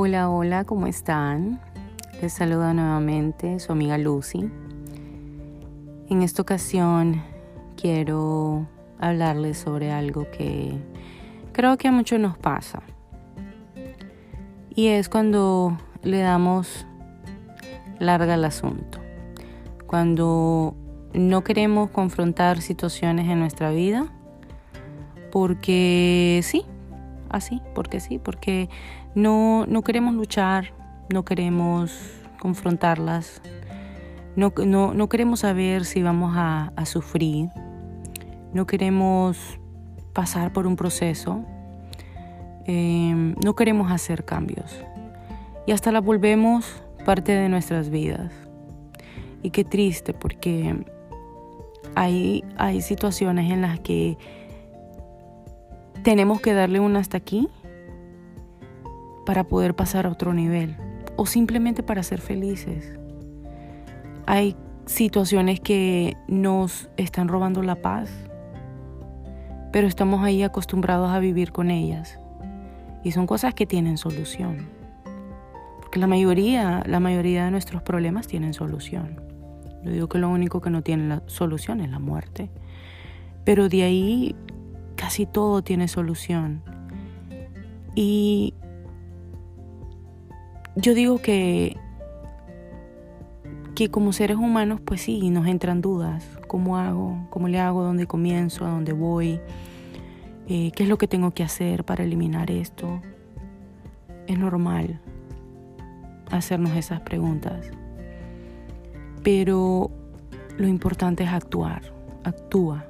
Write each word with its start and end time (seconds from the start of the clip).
Hola, 0.00 0.30
hola, 0.30 0.62
¿cómo 0.62 0.86
están? 0.86 1.60
Les 2.22 2.32
saluda 2.32 2.72
nuevamente 2.72 3.58
su 3.58 3.72
amiga 3.72 3.98
Lucy. 3.98 4.48
En 6.08 6.22
esta 6.22 6.40
ocasión 6.40 7.20
quiero 7.76 8.68
hablarles 9.00 9.58
sobre 9.58 9.90
algo 9.90 10.30
que 10.30 10.78
creo 11.50 11.76
que 11.78 11.88
a 11.88 11.90
muchos 11.90 12.20
nos 12.20 12.38
pasa. 12.38 12.80
Y 14.72 14.86
es 14.86 15.08
cuando 15.08 15.76
le 16.04 16.20
damos 16.20 16.86
larga 17.98 18.34
al 18.34 18.44
asunto. 18.44 19.00
Cuando 19.88 20.76
no 21.12 21.42
queremos 21.42 21.90
confrontar 21.90 22.62
situaciones 22.62 23.28
en 23.28 23.40
nuestra 23.40 23.72
vida 23.72 24.06
porque 25.32 26.38
sí, 26.44 26.64
así, 27.30 27.60
porque 27.74 28.00
sí, 28.00 28.18
porque 28.18 28.68
no, 29.14 29.66
no 29.66 29.82
queremos 29.82 30.14
luchar, 30.14 30.72
no 31.12 31.24
queremos 31.24 31.92
confrontarlas, 32.38 33.42
no, 34.36 34.52
no, 34.64 34.94
no 34.94 35.08
queremos 35.08 35.40
saber 35.40 35.84
si 35.84 36.02
vamos 36.02 36.34
a, 36.36 36.72
sufrir, 36.84 37.50
no 38.52 38.66
queremos 38.66 39.58
pasar 40.12 40.52
por 40.52 40.66
un 40.66 40.76
proceso, 40.76 41.44
eh, 42.66 43.34
no 43.42 43.54
queremos 43.56 43.90
hacer 43.90 44.24
cambios 44.24 44.84
y 45.68 45.72
hasta 45.72 45.92
la 45.92 46.00
volvemos 46.00 46.82
parte 47.04 47.32
de 47.32 47.50
nuestras 47.50 47.90
vidas. 47.90 48.32
Y 49.42 49.50
qué 49.50 49.64
triste 49.64 50.14
porque 50.14 50.86
hay, 51.94 52.42
hay 52.56 52.80
situaciones 52.80 53.52
en 53.52 53.60
las 53.60 53.78
que 53.80 54.16
tenemos 56.08 56.40
que 56.40 56.54
darle 56.54 56.80
un 56.80 56.96
hasta 56.96 57.18
aquí 57.18 57.50
para 59.26 59.44
poder 59.44 59.74
pasar 59.74 60.06
a 60.06 60.08
otro 60.08 60.32
nivel 60.32 60.74
o 61.16 61.26
simplemente 61.26 61.82
para 61.82 62.02
ser 62.02 62.22
felices. 62.22 62.98
Hay 64.24 64.56
situaciones 64.86 65.60
que 65.60 66.16
nos 66.26 66.88
están 66.96 67.28
robando 67.28 67.62
la 67.62 67.82
paz, 67.82 68.10
pero 69.70 69.86
estamos 69.86 70.24
ahí 70.24 70.42
acostumbrados 70.42 71.10
a 71.10 71.18
vivir 71.18 71.52
con 71.52 71.70
ellas. 71.70 72.18
Y 73.04 73.12
son 73.12 73.26
cosas 73.26 73.52
que 73.52 73.66
tienen 73.66 73.98
solución. 73.98 74.66
Porque 75.78 75.98
la 75.98 76.06
mayoría, 76.06 76.84
la 76.86 77.00
mayoría 77.00 77.44
de 77.44 77.50
nuestros 77.50 77.82
problemas 77.82 78.26
tienen 78.26 78.54
solución. 78.54 79.20
Yo 79.84 79.90
digo 79.90 80.08
que 80.08 80.16
lo 80.16 80.30
único 80.30 80.62
que 80.62 80.70
no 80.70 80.80
tiene 80.80 81.06
la 81.06 81.22
solución 81.26 81.82
es 81.82 81.90
la 81.90 81.98
muerte. 81.98 82.48
Pero 83.44 83.68
de 83.68 83.82
ahí 83.82 84.34
casi 85.08 85.24
todo 85.24 85.62
tiene 85.62 85.88
solución. 85.88 86.60
Y 87.94 88.52
yo 90.76 90.92
digo 90.92 91.22
que, 91.22 91.78
que 93.74 93.88
como 93.90 94.12
seres 94.12 94.36
humanos, 94.36 94.82
pues 94.84 95.00
sí, 95.00 95.30
nos 95.30 95.46
entran 95.46 95.80
dudas. 95.80 96.28
¿Cómo 96.46 96.76
hago? 96.76 97.26
¿Cómo 97.30 97.48
le 97.48 97.58
hago? 97.58 97.84
¿Dónde 97.84 98.06
comienzo? 98.06 98.66
¿A 98.66 98.68
dónde 98.68 98.92
voy? 98.92 99.40
Eh, 100.46 100.72
¿Qué 100.76 100.82
es 100.82 100.88
lo 100.90 100.98
que 100.98 101.08
tengo 101.08 101.30
que 101.30 101.42
hacer 101.42 101.84
para 101.84 102.04
eliminar 102.04 102.50
esto? 102.50 103.00
Es 104.26 104.38
normal 104.38 105.00
hacernos 106.30 106.76
esas 106.76 107.00
preguntas. 107.00 107.70
Pero 109.22 109.90
lo 110.58 110.68
importante 110.68 111.24
es 111.24 111.30
actuar. 111.30 111.94
Actúa. 112.24 112.84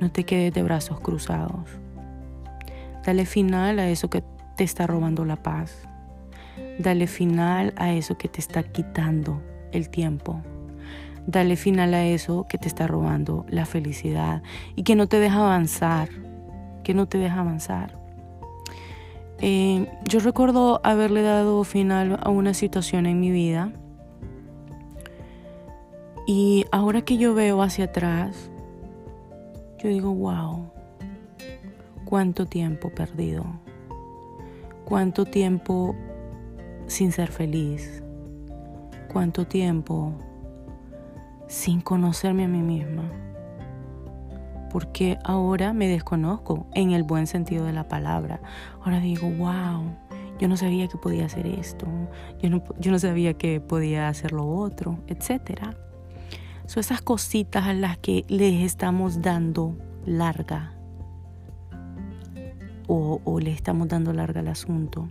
No 0.00 0.10
te 0.10 0.24
quedes 0.24 0.54
de 0.54 0.62
brazos 0.62 0.98
cruzados. 1.00 1.68
Dale 3.04 3.26
final 3.26 3.78
a 3.78 3.88
eso 3.88 4.08
que 4.08 4.24
te 4.56 4.64
está 4.64 4.86
robando 4.86 5.24
la 5.24 5.36
paz. 5.36 5.86
Dale 6.78 7.06
final 7.06 7.74
a 7.76 7.92
eso 7.92 8.16
que 8.16 8.28
te 8.28 8.40
está 8.40 8.62
quitando 8.62 9.42
el 9.72 9.90
tiempo. 9.90 10.40
Dale 11.26 11.56
final 11.56 11.92
a 11.94 12.06
eso 12.06 12.46
que 12.48 12.56
te 12.58 12.66
está 12.66 12.86
robando 12.86 13.44
la 13.48 13.66
felicidad 13.66 14.42
y 14.74 14.82
que 14.82 14.96
no 14.96 15.06
te 15.06 15.18
deja 15.18 15.40
avanzar. 15.40 16.08
Que 16.82 16.94
no 16.94 17.06
te 17.06 17.18
deja 17.18 17.40
avanzar. 17.40 17.98
Eh, 19.38 19.86
yo 20.08 20.20
recuerdo 20.20 20.80
haberle 20.82 21.22
dado 21.22 21.62
final 21.64 22.18
a 22.22 22.30
una 22.30 22.54
situación 22.54 23.06
en 23.06 23.20
mi 23.20 23.30
vida. 23.30 23.72
Y 26.26 26.64
ahora 26.70 27.02
que 27.02 27.16
yo 27.16 27.34
veo 27.34 27.62
hacia 27.62 27.86
atrás, 27.86 28.50
yo 29.82 29.88
digo, 29.88 30.14
wow, 30.14 30.70
cuánto 32.04 32.46
tiempo 32.46 32.90
perdido. 32.90 33.44
Cuánto 34.84 35.24
tiempo 35.24 35.94
sin 36.86 37.12
ser 37.12 37.30
feliz? 37.30 38.02
¿Cuánto 39.10 39.46
tiempo 39.46 40.12
sin 41.46 41.80
conocerme 41.80 42.44
a 42.44 42.48
mí 42.48 42.62
misma? 42.62 43.04
Porque 44.70 45.18
ahora 45.24 45.72
me 45.72 45.88
desconozco 45.88 46.66
en 46.74 46.90
el 46.90 47.02
buen 47.02 47.26
sentido 47.26 47.64
de 47.64 47.72
la 47.72 47.88
palabra. 47.88 48.40
Ahora 48.80 49.00
digo, 49.00 49.30
wow, 49.30 49.84
yo 50.38 50.48
no 50.48 50.56
sabía 50.56 50.88
que 50.88 50.98
podía 50.98 51.26
hacer 51.26 51.46
esto, 51.46 51.86
yo 52.40 52.50
no, 52.50 52.62
yo 52.78 52.90
no 52.90 52.98
sabía 52.98 53.34
que 53.34 53.60
podía 53.60 54.08
hacer 54.08 54.32
lo 54.32 54.48
otro, 54.48 54.98
etc. 55.06 55.74
Son 56.70 56.82
esas 56.82 57.02
cositas 57.02 57.66
a 57.66 57.72
las 57.72 57.98
que 57.98 58.24
les 58.28 58.62
estamos 58.62 59.20
dando 59.20 59.76
larga. 60.06 60.72
O, 62.86 63.20
o 63.24 63.40
le 63.40 63.50
estamos 63.50 63.88
dando 63.88 64.12
larga 64.12 64.38
al 64.38 64.46
asunto. 64.46 65.08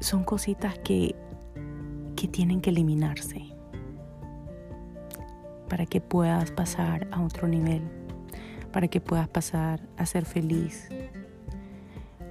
Son 0.00 0.24
cositas 0.24 0.78
que, 0.78 1.14
que 2.16 2.26
tienen 2.26 2.62
que 2.62 2.70
eliminarse 2.70 3.44
para 5.68 5.84
que 5.84 6.00
puedas 6.00 6.52
pasar 6.52 7.06
a 7.10 7.20
otro 7.20 7.46
nivel, 7.46 7.82
para 8.72 8.88
que 8.88 9.02
puedas 9.02 9.28
pasar 9.28 9.82
a 9.98 10.06
ser 10.06 10.24
feliz. 10.24 10.88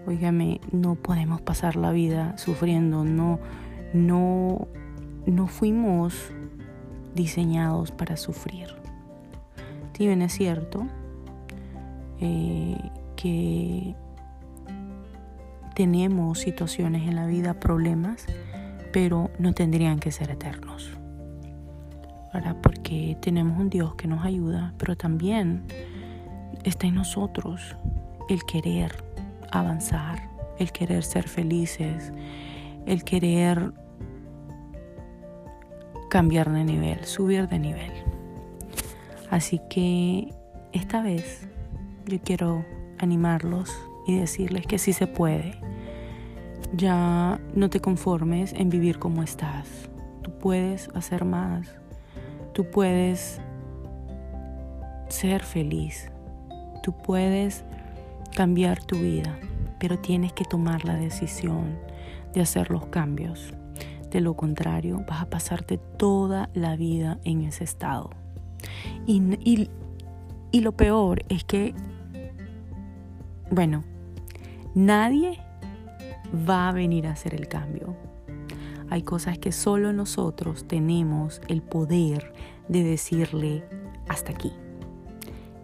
Óigame, 0.08 0.62
no 0.72 0.96
podemos 0.96 1.42
pasar 1.42 1.76
la 1.76 1.92
vida 1.92 2.36
sufriendo, 2.40 3.04
no, 3.04 3.40
no, 3.94 4.68
no 5.28 5.46
fuimos 5.46 6.34
diseñados 7.16 7.92
para 7.92 8.18
sufrir. 8.18 8.68
Si 9.98 10.06
bien 10.06 10.22
es 10.22 10.34
cierto 10.34 10.86
eh, 12.20 12.78
que 13.16 13.96
tenemos 15.74 16.40
situaciones 16.40 17.08
en 17.08 17.16
la 17.16 17.26
vida, 17.26 17.60
problemas, 17.60 18.26
pero 18.94 19.32
no 19.40 19.54
tendrían 19.54 20.00
que 20.00 20.12
ser 20.12 20.32
eternos. 20.32 20.92
¿verdad? 22.34 22.58
Porque 22.62 23.18
tenemos 23.22 23.58
un 23.58 23.70
Dios 23.70 23.96
que 23.96 24.08
nos 24.08 24.26
ayuda, 24.26 24.74
pero 24.78 24.98
también 24.98 25.64
está 26.64 26.88
en 26.88 26.96
nosotros 26.96 27.78
el 28.28 28.44
querer 28.44 29.04
avanzar, 29.52 30.30
el 30.60 30.72
querer 30.74 31.04
ser 31.04 31.30
felices, 31.30 32.12
el 32.86 33.04
querer 33.06 33.72
cambiar 36.16 36.50
de 36.50 36.64
nivel, 36.64 37.04
subir 37.04 37.50
de 37.50 37.60
nivel. 37.60 37.92
Así 39.30 39.60
que 39.70 40.34
esta 40.72 41.02
vez 41.02 41.46
yo 42.06 42.22
quiero 42.24 42.64
animarlos 43.00 43.70
y 44.08 44.18
decirles 44.18 44.66
que 44.66 44.78
sí 44.78 44.94
se 44.94 45.08
puede. 45.08 45.60
Ya 46.72 47.42
no 47.54 47.70
te 47.70 47.82
conformes 47.82 48.54
en 48.54 48.70
vivir 48.70 48.98
como 48.98 49.24
estás. 49.24 49.68
Tú 50.22 50.32
puedes 50.40 50.88
hacer 50.96 51.26
más. 51.26 51.76
Tú 52.54 52.72
puedes 52.72 53.42
ser 55.10 55.44
feliz. 55.44 56.14
Tú 56.82 56.96
puedes 56.96 57.66
cambiar 58.34 58.82
tu 58.82 59.00
vida, 59.00 59.38
pero 59.82 60.00
tienes 60.00 60.32
que 60.32 60.46
tomar 60.46 60.86
la 60.86 60.96
decisión 60.96 61.78
de 62.34 62.40
hacer 62.40 62.72
los 62.72 62.86
cambios. 62.86 63.54
De 64.16 64.22
lo 64.22 64.36
contrario, 64.36 65.04
vas 65.06 65.24
a 65.24 65.30
pasarte 65.30 65.78
toda 65.78 66.50
la 66.54 66.78
vida 66.78 67.20
en 67.26 67.42
ese 67.42 67.66
estado. 67.66 68.12
Y, 69.06 69.22
y, 69.44 69.70
y 70.52 70.62
lo 70.62 70.72
peor 70.72 71.26
es 71.28 71.44
que, 71.44 71.76
bueno, 73.52 73.84
Nadie 74.76 75.40
va 76.48 76.68
a 76.68 76.74
venir 76.74 77.08
a 77.08 77.14
hacer 77.14 77.34
el 77.34 77.48
cambio. 77.48 77.96
Hay 78.90 79.04
cosas 79.04 79.40
que 79.40 79.54
solo 79.54 79.94
nosotros 79.94 80.68
tenemos 80.68 81.42
el 81.48 81.62
poder 81.62 82.34
de 82.68 82.84
decirle 82.84 83.64
hasta 84.10 84.34
aquí 84.34 84.52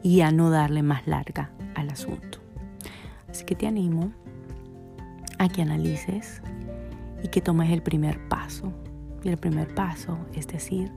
y 0.01 0.21
a 0.21 0.31
no 0.31 0.49
darle 0.49 0.81
más 0.81 1.07
larga 1.07 1.51
al 1.75 1.89
asunto. 1.89 2.39
Así 3.29 3.43
que 3.43 3.53
te 3.53 3.67
animo 3.67 4.13
a 5.39 5.49
que 5.49 5.61
analices 5.61 6.41
y 7.23 7.27
que 7.29 7.41
tomes 7.41 7.71
el 7.71 7.81
primer 7.81 8.27
paso. 8.27 8.71
Y 9.23 9.29
el 9.29 9.37
primer 9.37 9.73
paso 9.73 10.17
es 10.33 10.47
decir, 10.47 10.91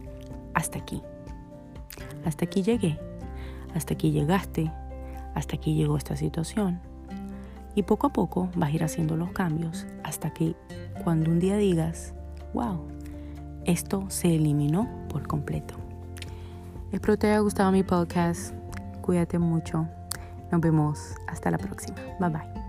hasta 0.55 0.79
aquí. 0.79 1.03
Hasta 2.25 2.45
aquí 2.47 2.63
llegué. 2.63 2.99
Hasta 3.75 3.95
aquí 3.95 4.11
llegaste. 4.11 4.71
Hasta 5.35 5.57
aquí 5.57 5.75
llegó 5.75 5.97
esta 5.97 6.15
situación 6.17 6.81
Y 7.75 7.83
poco 7.83 8.07
a 8.07 8.13
poco 8.13 8.49
vas 8.55 8.71
a 8.71 8.73
ir 8.73 8.85
haciendo 8.85 9.17
los 9.17 9.33
cambios 9.33 9.85
hasta 10.05 10.33
que 10.33 10.55
cuando 11.03 11.31
un 11.31 11.41
día 11.41 11.57
digas, 11.57 12.15
wow, 12.53 12.87
esto 13.65 14.05
se 14.09 14.35
eliminó 14.35 14.89
por 15.09 15.27
completo. 15.27 15.75
Espero 16.93 17.19
te 17.19 17.27
haya 17.27 17.41
gustado 17.41 17.73
mi 17.73 17.83
podcast. 17.83 18.55
Cuídate 19.03 19.39
mucho. 19.39 19.89
Nos 20.53 20.61
vemos 20.61 21.17
hasta 21.27 21.51
la 21.51 21.59
próxima. 21.59 21.97
Bye 22.21 22.29
bye. 22.31 22.64